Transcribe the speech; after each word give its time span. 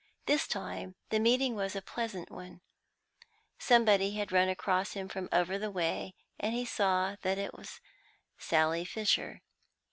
This 0.25 0.47
time 0.47 0.95
the 1.11 1.19
meeting 1.19 1.53
was 1.55 1.75
a 1.75 1.81
pleasant 1.83 2.31
one; 2.31 2.61
somebody 3.59 4.19
ran 4.31 4.49
across 4.49 4.93
to 4.93 4.99
him 5.01 5.07
from 5.09 5.29
over 5.31 5.59
the 5.59 5.69
way, 5.69 6.15
and 6.39 6.55
he 6.55 6.65
saw 6.65 7.17
that 7.21 7.37
it 7.37 7.53
was 7.55 7.81
Sally 8.35 8.83
Fisher. 8.83 9.41